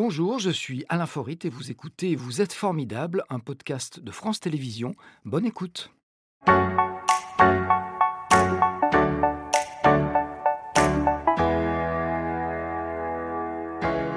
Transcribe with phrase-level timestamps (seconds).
[0.00, 4.38] Bonjour, je suis Alain Forit et vous écoutez Vous êtes formidable, un podcast de France
[4.38, 4.94] Télévisions.
[5.24, 5.90] Bonne écoute.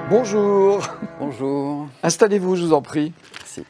[0.08, 0.86] Bonjour.
[1.18, 1.88] Bonjour.
[2.04, 3.12] Installez-vous, je vous en prie.
[3.40, 3.64] Merci.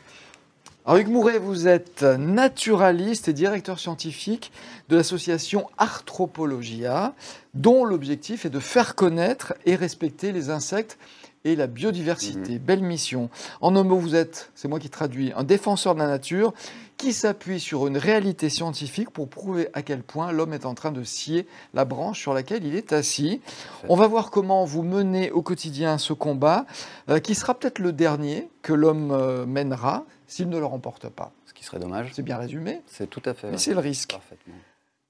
[0.84, 4.52] Alors, Hugues Mouret, vous êtes naturaliste et directeur scientifique
[4.90, 7.14] de l'association Arthropologia,
[7.54, 10.98] dont l'objectif est de faire connaître et respecter les insectes
[11.44, 12.58] et la biodiversité.
[12.58, 13.30] Belle mission.
[13.60, 16.52] En un mot, vous êtes, c'est moi qui traduis, un défenseur de la nature
[16.96, 20.92] qui s'appuie sur une réalité scientifique pour prouver à quel point l'homme est en train
[20.92, 23.40] de scier la branche sur laquelle il est assis.
[23.88, 26.64] On va voir comment vous menez au quotidien ce combat,
[27.08, 31.32] euh, qui sera peut-être le dernier que l'homme euh, mènera s'il ne le remporte pas.
[31.46, 32.10] Ce qui serait dommage.
[32.14, 33.50] C'est bien résumé, C'est tout à fait.
[33.50, 34.12] mais c'est le risque.
[34.12, 34.54] Parfaitement.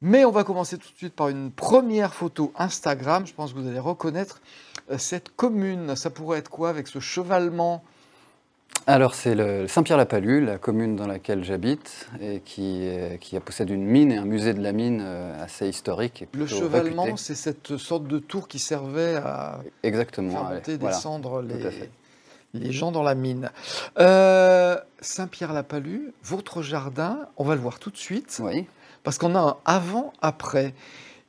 [0.05, 3.25] Mais on va commencer tout de suite par une première photo Instagram.
[3.25, 4.41] Je pense que vous allez reconnaître
[4.98, 5.96] cette commune.
[5.96, 7.82] Ça pourrait être quoi avec ce chevalement?
[8.86, 13.84] Alors, c'est le Saint-Pierre-la-Palue, la commune dans laquelle j'habite, et qui, euh, qui possède une
[13.84, 16.22] mine et un musée de la mine euh, assez historique.
[16.22, 20.33] Et Le chevalement, c'est cette sorte de tour qui servait à Exactement.
[20.33, 20.96] faire monter, voilà.
[20.96, 21.91] descendre les,
[22.55, 23.50] les gens dans la mine.
[24.00, 28.67] Euh, Saint-Pierre-la-Palue, votre jardin, on va le voir tout de suite, Oui,
[29.05, 30.74] parce qu'on a un avant-après.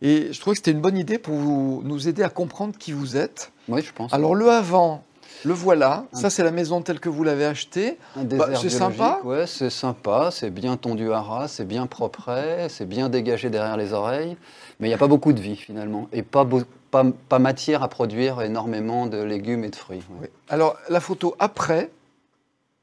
[0.03, 2.91] Et je trouvais que c'était une bonne idée pour vous, nous aider à comprendre qui
[2.91, 3.51] vous êtes.
[3.69, 4.13] oui, je pense.
[4.13, 5.03] Alors le avant,
[5.45, 6.05] le voilà.
[6.13, 7.97] Un- Ça, c'est la maison telle que vous l'avez achetée.
[8.17, 9.19] Un désert bah, c'est sympa.
[9.23, 12.29] Ouais, c'est sympa, c'est bien tondu à ras, c'est bien propre,
[12.69, 14.37] c'est bien dégagé derrière les oreilles,
[14.79, 17.81] mais il n'y a pas beaucoup de vie finalement, et pas, beau- pas, pas matière
[17.81, 20.03] à produire énormément de légumes et de fruits.
[20.11, 20.17] ouais.
[20.23, 20.27] Oui.
[20.49, 21.89] Alors la photo après,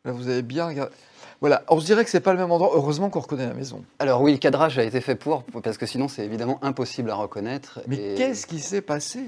[0.05, 0.93] là vous avez bien regardé.
[1.41, 2.73] Voilà, on se dirait que c'est pas le même endroit.
[2.75, 3.83] Heureusement qu'on reconnaît la maison.
[3.99, 7.15] Alors oui, le cadrage a été fait pour, parce que sinon c'est évidemment impossible à
[7.15, 7.81] reconnaître.
[7.87, 9.21] Mais Et- qu'est-ce qui s'est passé?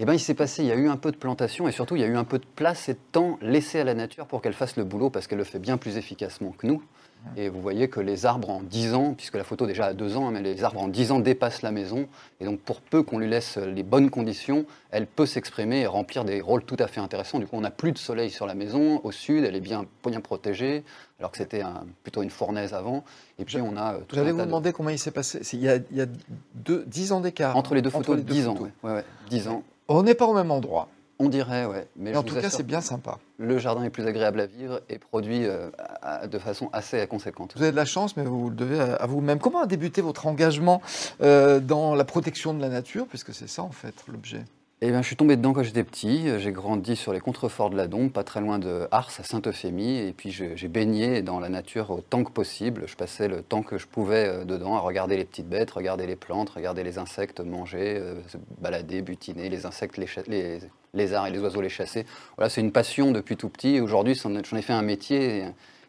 [0.00, 1.94] Eh ben, il s'est passé, il y a eu un peu de plantation et surtout
[1.94, 4.26] il y a eu un peu de place et de temps laissé à la nature
[4.26, 6.82] pour qu'elle fasse le boulot parce qu'elle le fait bien plus efficacement que nous.
[7.36, 10.16] Et vous voyez que les arbres en 10 ans, puisque la photo déjà a 2
[10.16, 12.06] ans, hein, mais les arbres en 10 ans dépassent la maison.
[12.40, 16.24] Et donc pour peu qu'on lui laisse les bonnes conditions, elle peut s'exprimer et remplir
[16.24, 17.38] des rôles tout à fait intéressants.
[17.38, 19.00] Du coup, on n'a plus de soleil sur la maison.
[19.04, 20.84] Au sud, elle est bien, bien protégée,
[21.18, 23.04] alors que c'était un- plutôt une fournaise avant.
[23.38, 25.40] Et puis on a euh, J'allais vous de- demander comment il s'est passé.
[25.54, 26.06] Il y a, il y a
[26.54, 27.56] deux, 10 ans d'écart.
[27.56, 28.54] Entre les deux Entre photos, les deux 10 ans.
[28.54, 28.70] photos.
[28.82, 28.90] ouais.
[28.90, 29.62] Ouais, ouais, 10 ans.
[29.88, 30.88] On n'est pas au même endroit.
[31.18, 31.86] On dirait, ouais.
[31.96, 33.18] Mais en tout cas, c'est bien sympa.
[33.38, 35.70] le jardin est plus agréable à vivre et produit euh,
[36.26, 37.52] de façon assez conséquente.
[37.56, 39.38] Vous avez de la chance, mais vous le devez à, à vous-même.
[39.38, 40.82] Comment a débuté votre engagement
[41.20, 44.44] euh, dans la protection de la nature Puisque c'est ça, en fait, l'objet?
[44.82, 46.28] Eh bien, je suis tombé dedans quand j'étais petit.
[46.38, 49.98] J'ai grandi sur les contreforts de la Dombe, pas très loin de Ars, à Sainte-Euphémie.
[49.98, 52.82] Et puis, j'ai baigné dans la nature autant que possible.
[52.86, 56.06] Je passais le temps que je pouvais euh, dedans à regarder les petites bêtes, regarder
[56.06, 60.58] les plantes, regarder les insectes manger, euh, se balader, butiner, les insectes, les, les
[60.92, 62.04] lézards et les oiseaux les chasser.
[62.36, 63.76] Voilà, c'est une passion depuis tout petit.
[63.76, 65.44] Et aujourd'hui, j'en ai fait un métier.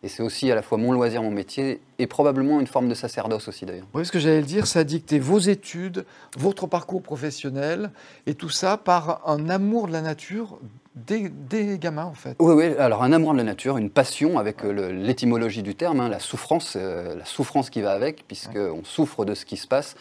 [0.05, 2.93] Et c'est aussi à la fois mon loisir, mon métier, et probablement une forme de
[2.93, 3.87] sacerdoce aussi d'ailleurs.
[3.95, 6.05] Oui, ce que j'allais dire, ça a dicté vos études,
[6.37, 7.89] votre parcours professionnel,
[8.27, 10.59] et tout ça par un amour de la nature
[10.93, 12.35] des, des gamins, en fait.
[12.37, 15.99] Oui, oui, alors un amour de la nature, une passion avec euh, l'étymologie du terme,
[15.99, 19.65] hein, la souffrance, euh, la souffrance qui va avec, puisqu'on souffre de ce qui se
[19.65, 19.95] passe.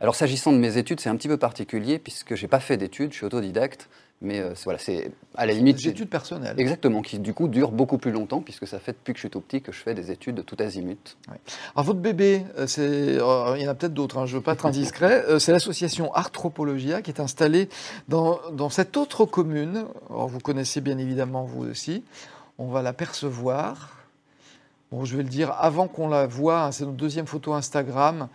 [0.00, 3.12] Alors s'agissant de mes études, c'est un petit peu particulier, puisque j'ai pas fait d'études,
[3.12, 3.88] je suis autodidacte,
[4.20, 5.76] mais euh, voilà, c'est à la limite...
[5.76, 6.54] Des études personnelles.
[6.58, 9.30] Exactement, qui du coup durent beaucoup plus longtemps, puisque ça fait depuis que je suis
[9.30, 11.16] tout petit que je fais des études de tout azimut.
[11.74, 14.42] Alors, votre bébé, euh, euh, il y en a peut-être d'autres, hein, je ne veux
[14.42, 17.68] pas être indiscret, c'est l'association Arthropologia qui est installée
[18.08, 19.84] dans, dans cette autre commune.
[20.08, 22.02] Alors, vous connaissez bien évidemment, vous aussi.
[22.56, 23.98] On va l'apercevoir.
[24.90, 28.28] Bon, je vais le dire avant qu'on la voie, hein, c'est notre deuxième photo Instagram.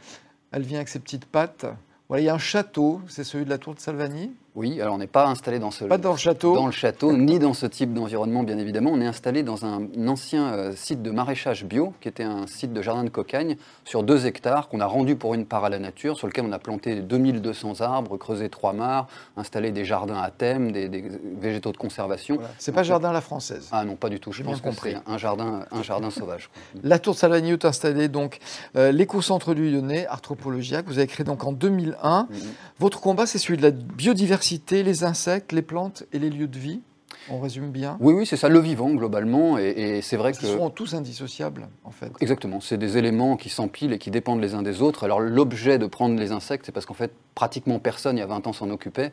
[0.52, 1.66] Elle vient avec ses petites pattes.
[2.10, 4.32] Voilà, il y a un château, c'est celui de la tour de Salvani.
[4.56, 5.86] Oui, alors on n'est pas installé dans ce...
[5.86, 6.56] Pas dans le château.
[6.56, 8.92] dans le château, ni dans ce type d'environnement, bien évidemment.
[8.94, 12.74] On est installé dans un, ancien euh, site de maraîchage bio, qui était un site
[12.74, 15.80] de jardin de cocagne, sur deux hectares, qu'on a rendu pour une part à la
[15.80, 20.32] nature, sur lequel on a planté 2200 arbres, creusé trois mares, installé des jardins à
[20.32, 21.04] thème, des, des
[21.40, 22.36] végétaux de conservation.
[22.36, 22.50] Voilà.
[22.58, 23.70] C'est pas jardin à la française.
[23.72, 24.32] Ah non, pas du tout.
[24.32, 24.94] Je J'ai pense compris.
[24.94, 26.50] c'est un jardin, un jardin sauvage.
[26.50, 26.82] quoi.
[26.90, 28.40] La tour de est installée donc
[28.76, 32.28] euh, l'éco-centre du Lyonnais, Arthropologia, que vous avez créé donc en 2001.
[32.30, 32.38] Mhm.
[32.80, 34.39] Votre combat, c'est celui de la biodiversité,
[34.72, 36.82] les insectes, les plantes et les lieux de vie.
[37.30, 37.98] On résume bien.
[38.00, 39.58] Oui, oui, c'est ça, le vivant, globalement.
[39.58, 40.48] Et, et c'est vrai Ils que...
[40.48, 42.12] sont tous indissociables, en fait.
[42.22, 45.04] Exactement, c'est des éléments qui s'empilent et qui dépendent les uns des autres.
[45.04, 48.28] Alors l'objet de prendre les insectes, c'est parce qu'en fait, pratiquement personne il y a
[48.28, 49.12] 20 ans s'en occupait.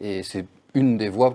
[0.00, 1.34] Et c'est une des voies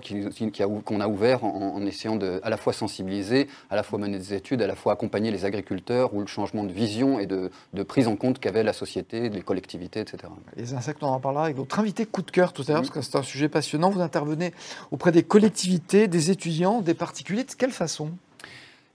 [0.84, 4.34] qu'on a, ouvert en, essayant de à la fois sensibiliser, à la fois mener des
[4.34, 7.50] études, à la fois accompagner les agriculteurs ou le changement de vision et de,
[7.86, 10.32] prise en compte qu'avait la société, les collectivités, etc.
[10.56, 12.90] Les insectes, on en parlera avec votre invité coup de cœur tout à l'heure, parce
[12.90, 13.90] que c'est un sujet passionnant.
[13.90, 14.52] Vous intervenez
[14.90, 17.44] auprès des collectivités, des étudiants, des particuliers.
[17.44, 18.10] De quelle façon?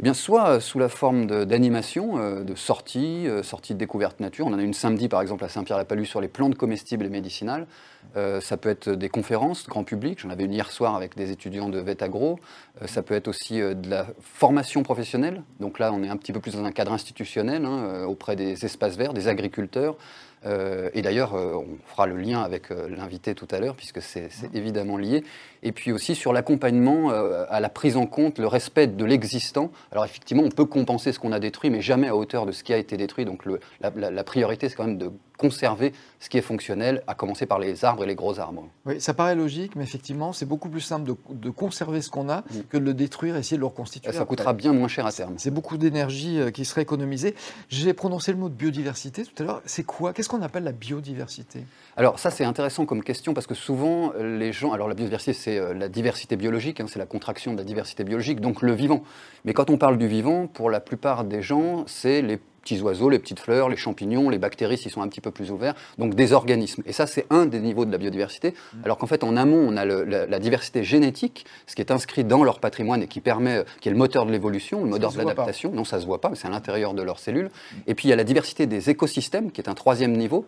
[0.01, 4.47] Eh soit sous la forme d'animation, euh, de, sorties, euh, sorties de découverte nature.
[4.47, 7.67] On en a une samedi, par exemple, à Saint-Pierre-la-Palue sur les plantes comestibles et médicinales.
[8.15, 10.19] Euh, ça peut être des conférences grand public.
[10.21, 12.39] J'en avais une hier soir avec des étudiants de Vetagro.
[12.85, 15.43] ça peut être aussi de la formation professionnelle.
[15.59, 18.63] Donc là, on est un petit peu plus dans un cadre institutionnel, hein, auprès des
[18.63, 19.97] espaces verts, des agriculteurs.
[20.45, 25.23] Et d'ailleurs, on fera le lien avec l'invité tout à l'heure, puisque c'est évidemment lié
[25.63, 29.71] et puis aussi sur l'accompagnement euh, à la prise en compte, le respect de l'existant.
[29.91, 32.63] Alors effectivement, on peut compenser ce qu'on a détruit, mais jamais à hauteur de ce
[32.63, 33.25] qui a été détruit.
[33.25, 37.45] Donc le, la, priorité, c'est quand même de conserver ce qui est fonctionnel, à commencer
[37.45, 38.67] par les arbres et les gros arbres.
[38.85, 42.41] Oui, ça paraît logique, mais effectivement, c'est beaucoup plus simple de, conserver ce qu'on a
[42.41, 42.43] mm.
[42.69, 44.11] que de le détruire et essayer de le reconstituer.
[44.11, 45.35] ça coûtera bien moins cher à terme.
[45.37, 47.35] C'est beaucoup d'énergie euh, qui serait économisée.
[47.69, 49.61] J'ai prononcé le mot de biodiversité tout à l'heure.
[49.65, 50.11] C'est quoi?
[50.11, 51.63] Qu'est-ce qu'on appelle la biodiversité?
[51.95, 54.73] Alors ça, c'est intéressant comme question parce que souvent, les gens...
[54.73, 58.03] Alors la biodiversité, c'est euh, la diversité biologique, hein, c'est la contraction de la diversité
[58.03, 59.03] biologique, donc le vivant.
[59.45, 63.09] Mais quand on parle du vivant, pour la plupart des gens, c'est les petits oiseaux,
[63.09, 66.15] les petites fleurs, les champignons, les bactéries s'ils sont un petit peu plus ouverts, donc
[66.15, 66.83] des organismes.
[66.85, 68.77] Et ça, c'est un des niveaux de la biodiversité, mmh.
[68.85, 72.43] alors qu'en fait, en amont, on a la, diversité génétique, ce qui est inscrit dans
[72.43, 75.71] leur patrimoine et qui permet, qui est le moteur de l'évolution, le moteur de l'adaptation.
[75.71, 77.47] Non, ça se voit pas, mais c'est à l'intérieur de leurs cellules.
[77.47, 77.75] Mmh.
[77.87, 80.45] Et puis, il y a la diversité des écosystèmes, qui est un troisième niveau.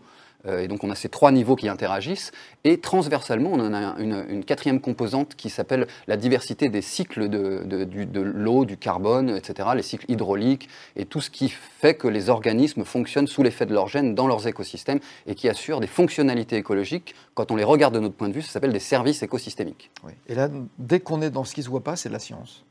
[0.48, 2.32] Euh, et donc on a ces trois niveaux qui interagissent.
[2.64, 7.64] Et transversalement, on en a une, quatrième composante qui s'appelle la diversité des cycles de,
[7.64, 12.30] de, l'eau, du carbone, etc., les cycles hydrauliques et tout ce qui fait que les
[12.30, 16.58] organismes fonctionnent sous l'effet de leurs gènes dans leurs écosystèmes et qui assurent des fonctionnalités
[16.58, 17.16] écologiques.
[17.34, 19.92] Quand on les regarde de notre point de vue, ça s'appelle des services écosystémiques.
[20.28, 22.64] Et là, dès qu'on est dans ce qui ne se voit pas, c'est la science.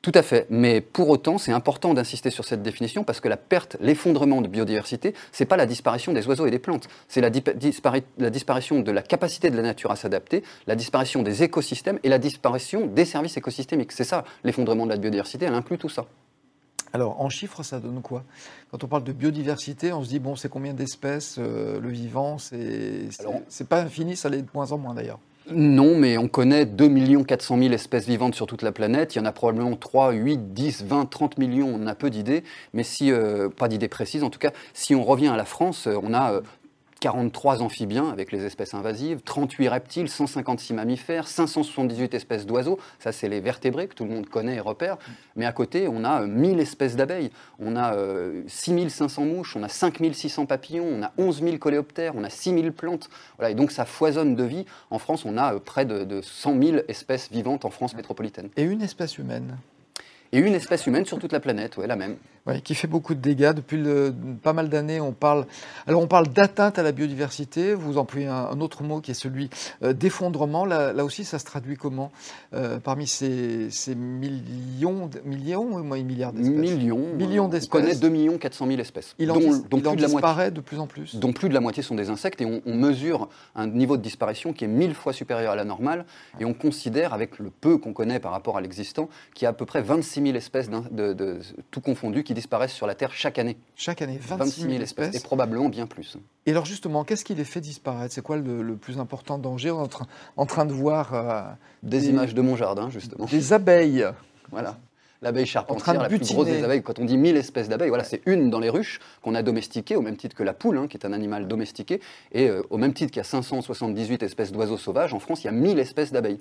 [0.00, 3.36] Tout à fait, mais pour autant, c'est important d'insister sur cette définition parce que la
[3.36, 7.30] perte, l'effondrement de biodiversité, c'est pas la disparition des oiseaux et des plantes, c'est la,
[8.18, 12.08] la, disparition de la capacité de la nature à s'adapter, la disparition des écosystèmes et
[12.08, 13.90] la disparition des services écosystémiques.
[13.90, 16.06] C'est ça, l'effondrement de la biodiversité, elle inclut tout ça.
[16.92, 18.24] Alors, en chiffres, ça donne quoi?
[18.70, 22.38] Quand on parle de biodiversité, on se dit, bon, c'est combien d'espèces, euh, le vivant
[22.38, 25.18] C'est pas infini, ça l'est de moins en moins d'ailleurs.
[25.50, 29.14] Non, mais on connaît 2 400 000 espèces vivantes sur toute la planète.
[29.14, 31.72] Il y en a probablement 3, 8, 10, 20, 30 millions.
[31.74, 34.50] On a peu d'idées, mais si, euh, pas d'idées précises en tout cas.
[34.74, 36.40] Si on revient à la France, euh, on a euh,
[37.00, 42.78] 43 amphibiens avec les espèces invasives, 38 reptiles, 156 mammifères, 578 espèces d'oiseaux.
[42.98, 44.98] Ça, c'est les vertébrés que tout le monde connaît et repère.
[45.36, 47.94] Mais à côté, on a 1000 euh, espèces d'abeilles, on a
[48.46, 52.72] 6500 euh, mouches, on a 5600 papillons, on a 11 000 coléoptères, on a 6000
[52.72, 53.08] plantes.
[53.36, 54.66] Voilà, et donc ça foisonne de vie.
[54.90, 58.48] En France, on a euh, près de, de 100 000 espèces vivantes en France métropolitaine.
[58.56, 59.56] Et une espèce humaine?
[60.32, 62.16] Et une espèce humaine sur toute la planète, ouais, la même.
[62.46, 63.52] Oui, qui fait beaucoup de dégâts.
[63.52, 63.82] Depuis
[64.42, 65.46] pas mal d'années, on parle.
[65.86, 67.74] Alors, on parle d'atteinte à la biodiversité.
[67.74, 69.50] Vous employez un, autre mot qui est celui
[69.82, 70.64] euh, d'effondrement.
[70.64, 72.10] Là, là, aussi, ça se traduit comment
[72.54, 77.06] euh, Parmi ces, ces, millions, millions ou milliards d'espèces Millions.
[77.16, 77.68] Millions d'espèces.
[77.68, 79.14] On connaît 2 400 000 espèces.
[79.18, 81.16] Il en, dont, il en disparaît de plus en plus.
[81.16, 82.40] Dont plus de la moitié sont des insectes.
[82.40, 85.64] Et on, on, mesure un niveau de disparition qui est mille fois supérieur à la
[85.64, 86.06] normale.
[86.40, 89.50] Et on considère, avec le peu qu'on connaît par rapport à l'existant, qu'il y a
[89.50, 93.38] à peu près 26 000 espèces de, tout confondu qui disparaissent sur la Terre chaque
[93.38, 93.56] année.
[93.76, 95.14] Chaque année, 26 000, espèces.
[95.14, 96.16] Et probablement bien plus.
[96.46, 98.14] Et alors justement, qu'est-ce qui les fait disparaître?
[98.14, 99.70] C'est quoi le, plus important danger?
[99.70, 99.96] On est
[100.36, 101.14] en train, de voir...
[101.14, 101.42] Euh,
[101.82, 103.26] des, images de mon jardin, justement.
[103.26, 104.06] Des abeilles.
[104.50, 104.78] Voilà.
[105.20, 106.82] L'abeille charpentière, la plus grosse des abeilles.
[106.82, 109.96] Quand on dit 1000 espèces d'abeilles, voilà, c'est une dans les ruches qu'on a domestiquée,
[109.96, 112.00] au même titre que la poule, hein, qui est un animal domestiqué.
[112.30, 115.46] Et euh, au même titre qu'il y a 578 espèces d'oiseaux sauvages, en France, il
[115.46, 116.38] y a 1000 espèces d'abeilles.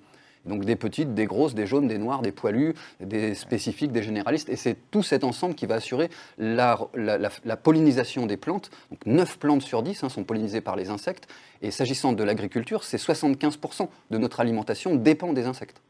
[0.47, 4.49] Donc des petites, des grosses, des jaunes, des noirs, des poilus, des spécifiques, des généralistes.
[4.49, 6.77] Et c'est tout cet ensemble qui va assurer la,
[7.63, 8.69] pollinisation des plantes.
[8.91, 11.27] Donc 9 plantes sur 10 hein, sont pollinisées par les insectes.
[11.61, 15.81] Et s'agissant de l'agriculture, c'est 75% de notre alimentation dépend des insectes.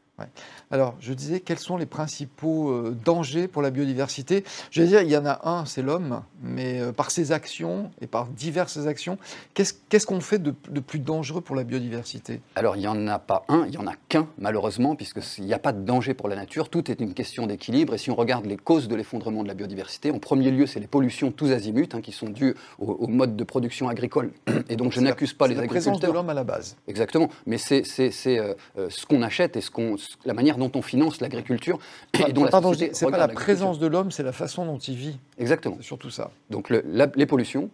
[0.72, 4.44] Alors, je disais, quels sont les principaux euh, dangers pour la biodiversité?
[4.72, 7.92] Je vais dire, il y en a un, c'est l'homme, mais euh, par ses actions
[8.02, 9.18] et par diverses actions,
[9.54, 12.42] qu'est-ce qu'on fait de, plus dangereux pour la biodiversité?
[12.56, 15.54] Alors, il n'y en a pas un, il n'y en a qu'un, malheureusement, puisqu'il n'y
[15.54, 16.70] a pas de danger pour la nature.
[16.70, 17.94] Tout est une question d'équilibre.
[17.94, 20.80] Et si on regarde les causes de l'effondrement de la biodiversité, en premier lieu, c'est
[20.80, 24.32] les pollutions tous azimuts, hein, qui sont dues au, mode de production agricole.
[24.70, 25.84] Et donc, je n'accuse pas les agriculteurs.
[25.84, 26.76] C'est la présence de l'homme à la base.
[26.88, 27.30] Exactement.
[27.46, 27.84] Mais c'est
[28.28, 28.54] euh,
[28.90, 29.96] ce qu'on achète et ce qu'on
[30.26, 31.80] la manière dont on finance l'agriculture
[32.28, 35.18] et dont Pardon, c'est pas la présence de l'homme, c'est la façon dont il vit.
[35.38, 35.78] Exactement.
[35.80, 36.32] C'est surtout ça.
[36.50, 37.70] Donc les pollutions,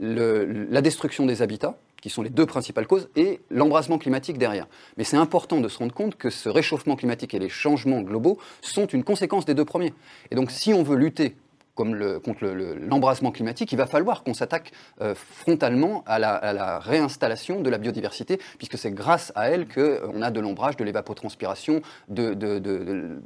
[0.00, 4.68] la destruction des habitats, qui sont les deux principales causes, et l'embrasement climatique derrière.
[4.96, 8.38] Mais c'est important de se rendre compte que ce réchauffement climatique et les changements globaux
[8.60, 9.94] sont une conséquence des deux premiers.
[10.30, 11.34] Et donc si on veut lutter
[11.76, 17.60] comme le, contre l'embrasement climatique, il va falloir qu'on s'attaque euh, frontalement à la, réinstallation
[17.60, 22.34] de la biodiversité, puisque c'est grâce à elle qu'on a de l'ombrage, de l'évapotranspiration, de,
[22.34, 23.20] de, de,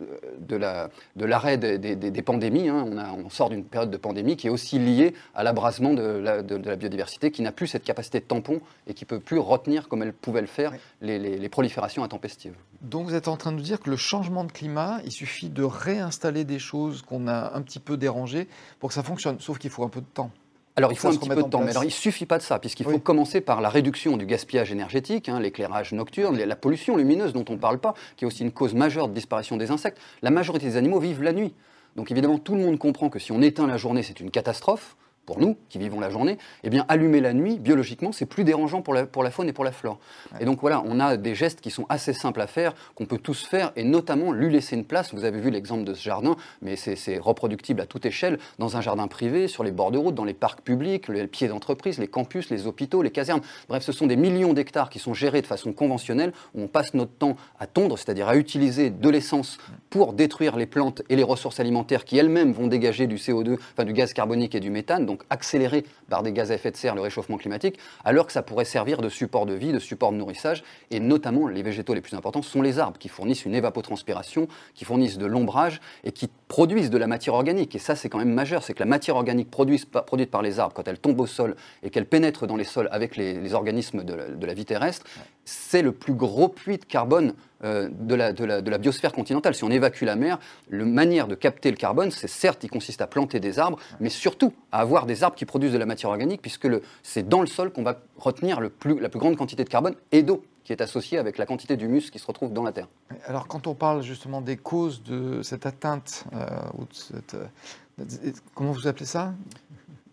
[0.46, 2.68] de l'arrêt des, des, pandémies.
[2.68, 2.84] Hein.
[2.86, 6.02] On, a, on, sort d'une période de pandémie qui est aussi liée à l'abrasement de
[6.02, 6.42] la,
[6.76, 10.12] biodiversité, qui n'a plus cette capacité de tampon et qui peut plus retenir, comme elle
[10.12, 12.54] pouvait le faire, les, les, les proliférations intempestives.
[12.80, 15.50] Donc vous êtes en train de nous dire que le changement de climat, il suffit
[15.50, 19.38] de réinstaller des choses qu'on a un petit peu dérangées pour que ça fonctionne.
[19.38, 20.30] Sauf qu'il faut un peu de temps.
[20.76, 22.58] Alors il faut un petit peu de temps, mais alors il suffit pas de ça,
[22.58, 27.34] puisqu'il faut commencer par la réduction du gaspillage énergétique, hein, l'éclairage nocturne, la pollution lumineuse
[27.34, 29.98] dont on ne parle pas, qui est aussi une cause majeure de disparition des insectes.
[30.22, 31.52] La majorité des animaux vivent la nuit.
[31.96, 34.96] Donc évidemment, tout le monde comprend que si on éteint la journée, c'est une catastrophe
[35.26, 38.82] pour nous qui vivons la journée, eh bien allumer la nuit, biologiquement, c'est plus dérangeant
[38.82, 39.98] pour la, pour la faune et pour la flore.
[40.40, 43.18] Et donc voilà, on a des gestes qui sont assez simples à faire, qu'on peut
[43.18, 45.14] tous faire, et notamment lui laisser une place.
[45.14, 48.80] Vous avez vu l'exemple de ce jardin, mais c'est reproductible à toute échelle, dans un
[48.80, 52.08] jardin privé, sur les bords de route, dans les parcs publics, les pieds d'entreprise, les
[52.08, 53.42] campus, les hôpitaux, les casernes.
[53.68, 56.94] Bref, ce sont des millions d'hectares qui sont gérés de façon conventionnelle, où on passe
[56.94, 59.58] notre temps à tondre, c'est-à-dire à utiliser de l'essence
[59.90, 63.84] pour détruire les plantes et les ressources alimentaires qui elles-mêmes vont dégager du CO2, enfin
[63.84, 66.94] du gaz carbonique et du méthane, donc accélérer par des gaz à effet de serre
[66.94, 70.16] le réchauffement climatique, alors que ça pourrait servir de support de vie, de support de
[70.16, 74.46] nourrissage, et notamment les végétaux les plus importants sont les arbres, qui fournissent une évapotranspiration,
[74.74, 77.76] qui fournissent de l'ombrage et qui produisent de la matière organique.
[77.76, 80.58] Et ça, c'est quand même majeur, c'est que la matière organique produite, produite par les
[80.58, 81.54] arbres, quand elle tombe au sol
[81.84, 85.06] et qu'elle pénètre dans les sols avec les, organismes de la, de la, vie terrestre,
[85.44, 89.54] c'est le plus gros puits de carbone euh, de, la, de, la, biosphère continentale.
[89.54, 90.40] Si on évacue la mer,
[90.70, 94.08] la manière de capter le carbone, c'est certes, il consiste à planter des arbres, mais
[94.08, 96.68] surtout à avoir des arbres qui produisent de la matière organique, puisque
[97.04, 99.94] c'est dans le sol qu'on va retenir le plus, la plus grande quantité de carbone
[100.10, 102.88] et d'eau qui est associée avec la quantité d'humus qui se retrouve dans la Terre.
[103.26, 108.32] Alors quand on parle justement des causes de cette atteinte, euh, ou de cette, euh,
[108.54, 109.34] comment vous appelez ça?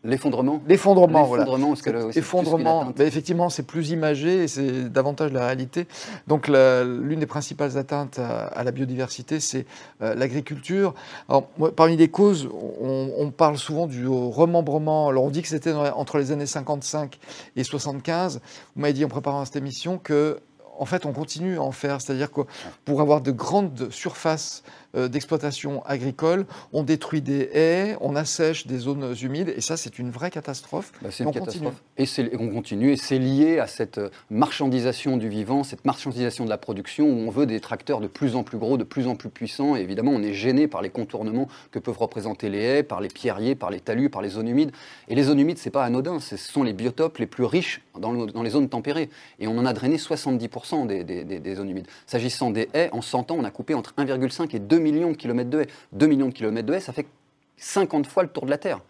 [0.04, 1.46] L'effondrement L'effondrement, voilà.
[2.14, 5.88] L'effondrement, effectivement, c'est plus imagé et c'est davantage la réalité.
[6.28, 9.66] Donc, l'une des principales atteintes à, la biodiversité, c'est
[10.02, 10.94] euh, l'agriculture.
[11.76, 12.48] parmi les causes,
[12.80, 15.10] on, parle souvent du remembrement.
[15.10, 17.18] Alors, on dit que c'était entre les années 55
[17.56, 18.40] et 75.
[18.76, 20.40] Vous m'avez dit en préparant cette émission que
[20.80, 22.02] en fait, on continue à en faire.
[22.02, 22.42] C'est-à-dire que
[22.86, 24.64] pour avoir de grandes surfaces
[24.94, 30.10] d'exploitation agricole, on détruit des haies, on assèche des zones humides, et ça, c'est une
[30.10, 30.92] vraie catastrophe.
[31.02, 31.82] Bah, c'est une catastrophe.
[31.98, 32.06] Et,
[32.40, 36.58] on continue, et c'est lié à cette euh, marchandisation du vivant, cette marchandisation de la
[36.58, 39.30] production, où on veut des tracteurs de plus en plus gros, de plus en plus
[39.30, 43.02] puissants, et évidemment, on est gêné par les contournements que peuvent représenter les haies, par
[43.02, 44.72] les pierriers, par les talus, par les zones humides.
[45.08, 48.44] Et les zones humides, c'est pas anodin, ce sont les biotopes les plus riches dans,
[48.44, 49.10] les zones tempérées.
[49.40, 51.88] Et on en a drainé 70% des, des, zones humides.
[52.06, 55.12] S'agissant des haies, en 100 ans, on a coupé entre 1,5 et 2 2 millions
[55.12, 55.68] de kilomètres de haies.
[55.94, 57.08] 2 millions de kilomètres de haies, ça fait
[57.58, 58.82] 50 fois le tour de la Terre.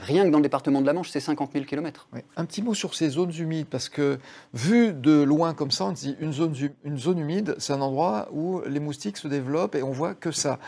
[0.00, 2.08] Rien que dans le département de la Manche, c'est 50 000 km.
[2.36, 4.18] Un petit mot sur ces zones humides, parce que
[4.52, 6.54] vu de loin comme ça, on dit une zone,
[6.84, 10.32] une zone humide, c'est un endroit où les moustiques se développent et on voit que
[10.32, 10.58] ça.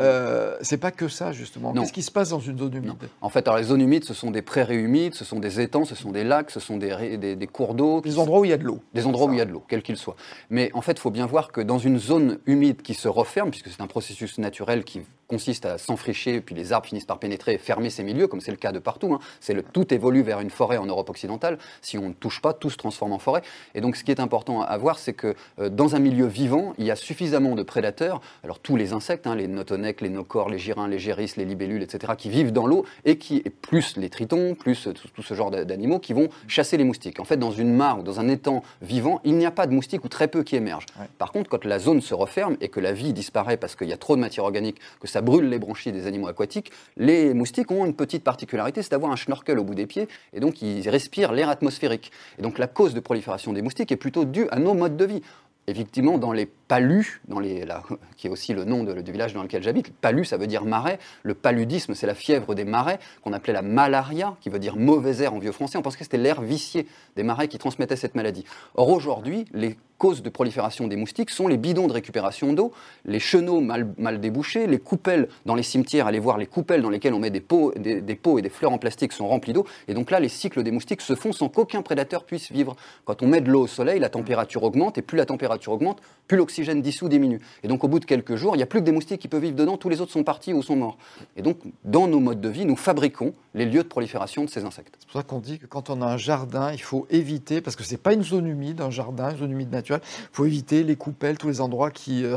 [0.00, 1.72] Euh, c'est pas que ça, justement.
[1.72, 2.94] Qu'est-ce qui se passe dans une zone humide?
[3.20, 5.84] En fait, alors, les zones humides, ce sont des prairies humides, ce sont des étangs,
[5.84, 8.02] ce sont des lacs, ce sont des, des, cours d'eau.
[8.02, 8.82] Des endroits où il y a de l'eau.
[8.94, 10.16] Des endroits où il y a de l'eau, quel qu'il soit.
[10.50, 13.50] Mais en fait, il faut bien voir que dans une zone humide qui se referme,
[13.50, 17.54] puisque c'est un processus naturel qui consiste à s'enfricher, puis les arbres finissent par pénétrer
[17.54, 19.12] et fermer ces milieux, comme c'est le cas de partout.
[19.12, 19.20] Hein.
[19.40, 21.58] C'est le tout évolue vers une forêt en Europe occidentale.
[21.82, 23.42] Si on ne touche pas, tout se transforme en forêt.
[23.74, 26.74] Et donc, ce qui est important à voir, c'est que euh, dans un milieu vivant,
[26.78, 28.20] il y a suffisamment de prédateurs.
[28.44, 31.82] Alors, tous les insectes, hein, les notonèques, les nocors, les girins, les géris, les libellules,
[31.82, 35.98] etc., qui vivent dans l'eau et qui, plus les tritons, plus tout, ce genre d'animaux,
[35.98, 37.20] qui vont chasser les moustiques.
[37.20, 39.72] En fait, dans une mare ou dans un étang vivant, il n'y a pas de
[39.72, 40.86] moustiques ou très peu qui émergent.
[41.18, 43.92] Par contre, quand la zone se referme et que la vie disparaît parce qu'il y
[43.92, 47.70] a trop de matière organique, que ça brûle les bronchies des animaux aquatiques, les moustiques
[47.70, 50.88] ont une petite particularité, c'est d'avoir un schnorkel au bout des pieds, et donc ils
[50.88, 52.12] respirent l'air atmosphérique.
[52.38, 55.04] Et donc la cause de prolifération des moustiques est plutôt due à nos modes de
[55.04, 55.22] vie
[55.66, 57.64] effectivement, dans les les,
[58.16, 60.98] qui est aussi le nom du village dans lequel j'habite, palus, ça veut dire marais.
[61.22, 65.22] Le paludisme, c'est la fièvre des marais, qu'on appelait la malaria, qui veut dire mauvais
[65.22, 65.78] air en vieux français.
[65.78, 68.44] On pensait que c'était l'air vicié des marais qui transmettait cette maladie.
[68.74, 72.72] Or, aujourd'hui, les causes de prolifération des moustiques sont les bidons de récupération d'eau,
[73.06, 77.14] les chenaux mal, débouchés, les coupelles dans les cimetières, allez voir les coupelles dans lesquelles
[77.14, 79.66] on met des pots, des, pots et des fleurs en plastique sont remplis d'eau.
[79.88, 82.76] Et donc là, les cycles des moustiques se font sans qu'aucun prédateur puisse vivre.
[83.04, 86.02] Quand on met de l'eau au soleil, la température augmente, et plus la température augmente,
[86.28, 87.40] plus l'oxygène l'oxygène dissous diminue.
[87.62, 89.28] Et donc au bout de quelques jours, il n'y a plus que des moustiques qui
[89.28, 90.96] peuvent vivre dedans, tous les autres sont partis ou sont morts.
[91.36, 94.64] Et donc dans nos modes de vie, nous fabriquons les lieux de prolifération de ces
[94.64, 94.94] insectes.
[94.98, 97.76] C'est pour ça qu'on dit que quand on a un jardin, il faut éviter, parce
[97.76, 100.44] que ce n'est pas une zone humide, un jardin, une zone humide naturelle, il faut
[100.44, 102.36] éviter les coupelles, tous les endroits qui, euh,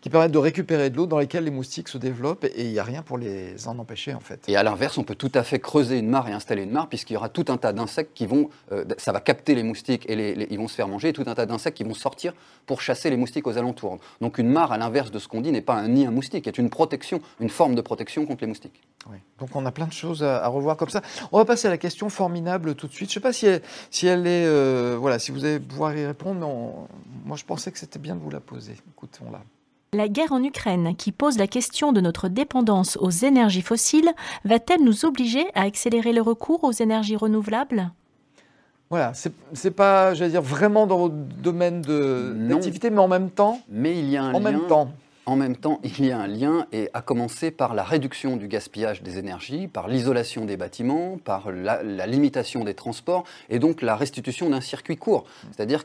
[0.00, 2.78] qui permettent de récupérer de l'eau dans lesquels les moustiques se développent et il n'y
[2.78, 4.40] a rien pour les en empêcher en fait.
[4.48, 6.88] Et à l'inverse, on peut tout à fait creuser une mare et installer une mare
[6.88, 10.08] puisqu'il y aura tout un tas d'insectes qui vont, euh, ça va capter les moustiques
[10.08, 12.34] et les, ils vont se faire manger et tout un tas d'insectes qui vont sortir
[12.66, 13.98] pour chasser les moustiques aux alentours.
[14.20, 16.46] Donc une mare, à l'inverse de ce qu'on dit, n'est pas un nid à moustiques,
[16.46, 18.82] est une protection, une forme de protection contre les moustiques.
[19.38, 21.02] Donc on a plein de choses à, revoir comme ça.
[21.32, 23.10] On va passer à la question formidable tout de suite.
[23.10, 25.96] Je ne sais pas si elle, si elle est, euh, voilà, si vous allez pouvoir
[25.96, 26.46] y répondre, mais
[27.24, 28.74] moi je pensais que c'était bien de vous la poser.
[28.90, 29.40] Écoutons-la.
[29.94, 34.12] La guerre en Ukraine, qui pose la question de notre dépendance aux énergies fossiles,
[34.44, 37.90] va-t-elle nous obliger à accélérer le recours aux énergies renouvelables?
[38.90, 43.60] Voilà, c'est pas, j'allais dire, vraiment dans votre domaine d'activité, mais en même temps.
[43.68, 44.92] Mais il y a un en Même temps.
[45.26, 48.48] En même temps, il y a un lien, et à commencer par la réduction du
[48.48, 53.94] gaspillage des énergies, par l'isolation des bâtiments, par la, limitation des transports, et donc la
[53.94, 55.24] restitution d'un circuit court.
[55.52, 55.84] C'est-à-dire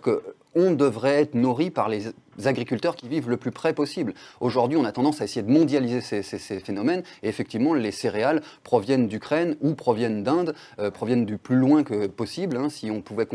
[0.53, 2.13] qu'on devrait être nourri par les
[2.45, 4.13] agriculteurs qui vivent le plus près possible.
[4.39, 9.07] Aujourd'hui, on a tendance à essayer de mondialiser ces, phénomènes, et effectivement, les céréales proviennent
[9.07, 12.57] d'Ukraine ou proviennent d'Inde, euh, proviennent du plus loin que possible.
[12.57, 12.69] Hein.
[12.69, 13.27] Si on pouvait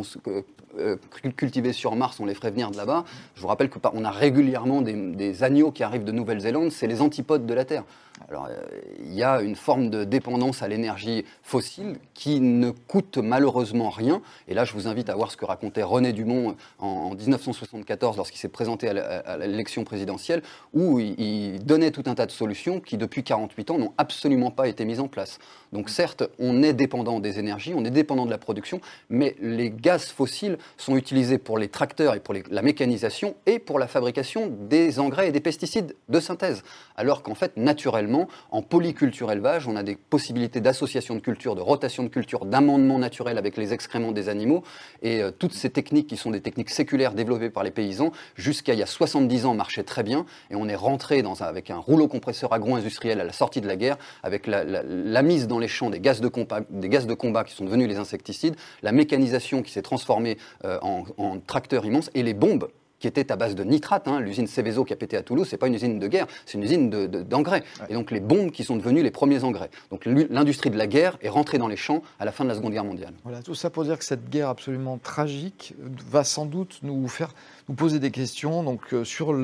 [0.78, 0.96] euh,
[1.36, 3.04] cultiver sur Mars, on les ferait venir de là-bas.
[3.34, 7.46] Je vous rappelle qu'on a régulièrement des, agneaux qui arrivent de Nouvelle-Zélande, c'est les antipodes
[7.46, 7.84] de la Terre.
[8.28, 8.56] Alors, euh,
[9.04, 14.20] il y a une forme de dépendance à l'énergie fossile qui ne coûte malheureusement rien.
[14.48, 18.40] Et là, je vous invite à voir ce que racontait René Dumont en, 1974 lorsqu'il
[18.40, 23.22] s'est présenté à l'élection présidentielle, où il, donnait tout un tas de solutions qui, depuis
[23.22, 25.38] 48 ans, n'ont absolument pas été mises en place.
[25.72, 29.70] Donc, certes, on est dépendant des énergies, on est dépendant de la production, mais les
[29.70, 34.52] gaz fossiles sont utilisés pour les tracteurs et pour la mécanisation et pour la fabrication
[34.68, 36.62] des engrais et des pesticides de synthèse.
[36.96, 38.07] Alors qu'en fait, naturellement,
[38.50, 42.98] en polyculture élevage, on a des possibilités d'association de cultures, de rotation de culture, d'amendement
[42.98, 44.62] naturel avec les excréments des animaux.
[45.02, 48.74] Et euh, toutes ces techniques qui sont des techniques séculaires développées par les paysans, jusqu'à
[48.74, 50.26] il y a 70 ans, marchaient très bien.
[50.50, 53.96] Et on est rentré avec un rouleau compresseur agro-industriel à la sortie de la guerre,
[54.22, 57.54] avec la, mise dans les champs des gaz, de combat, des gaz de combat qui
[57.54, 62.22] sont devenus les insecticides, la mécanisation qui s'est transformée euh, en, en tracteurs immenses et
[62.22, 64.08] les bombes qui était à base de nitrate.
[64.08, 64.20] Hein.
[64.20, 66.64] L'usine Céveso qui a pété à Toulouse, c'est pas une usine de guerre, c'est une
[66.64, 67.62] usine d'engrais.
[67.88, 69.70] Et donc les bombes qui sont devenues les premiers engrais.
[69.90, 72.54] Donc l'industrie de la guerre est rentrée dans les champs à la fin de la
[72.54, 73.12] Seconde Guerre mondiale.
[73.24, 75.74] Voilà, tout ça pour dire que cette guerre absolument tragique
[76.10, 77.34] va sans doute nous faire
[77.68, 79.34] nous poser des questions donc, euh, sur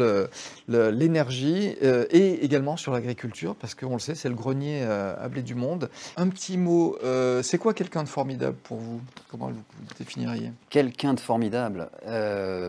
[0.69, 5.29] l'énergie euh, et également sur l'agriculture, parce qu'on le sait, c'est le grenier euh, à
[5.29, 5.91] blé du monde.
[6.17, 6.97] Un petit mot,
[7.43, 9.01] c'est quoi quelqu'un de formidable pour vous?
[9.31, 10.53] Comment vous, vous définiriez?
[10.71, 11.91] Quelqu'un de formidable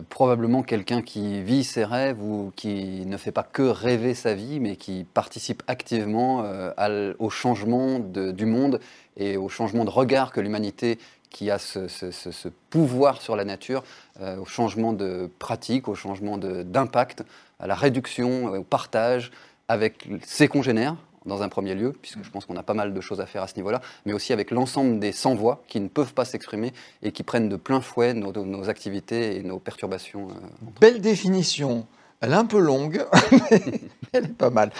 [0.08, 4.60] Probablement quelqu'un qui vit ses rêves ou qui ne fait pas que rêver sa vie,
[4.60, 6.44] mais qui participe activement
[7.18, 8.80] au changement du monde
[9.16, 10.98] et au changement de regard que l'humanité
[11.36, 13.84] qui a ce, pouvoir sur la nature,
[14.22, 17.24] euh, au changement de pratique, au changement d'impact,
[17.60, 19.30] à la réduction, euh, au partage
[19.68, 23.00] avec ses congénères, dans un premier lieu, puisque je pense qu'on a pas mal de
[23.00, 26.14] choses à faire à ce niveau-là, mais aussi avec l'ensemble des sans-voix qui ne peuvent
[26.14, 30.28] pas s'exprimer et qui prennent de plein fouet nos, activités et nos perturbations.
[30.30, 31.86] Euh, Belle définition.
[32.20, 33.04] Elle est un peu longue,
[33.52, 33.80] mais
[34.12, 34.70] elle est pas mal.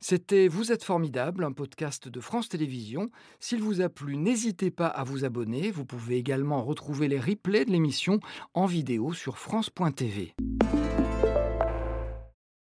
[0.00, 3.10] C'était Vous êtes formidable, un podcast de France Télévisions.
[3.40, 5.70] S'il vous a plu, n'hésitez pas à vous abonner.
[5.70, 8.20] Vous pouvez également retrouver les replays de l'émission
[8.54, 10.34] en vidéo sur France.tv.